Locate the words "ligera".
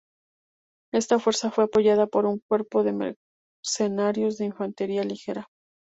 5.03-5.45